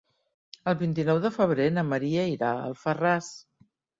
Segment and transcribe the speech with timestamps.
[0.71, 3.31] El vint-i-nou de febrer na Maria irà a Alfarràs.